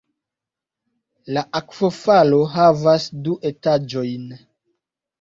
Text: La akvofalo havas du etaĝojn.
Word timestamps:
La 1.35 1.43
akvofalo 1.59 2.41
havas 2.57 3.09
du 3.27 3.39
etaĝojn. 3.55 4.29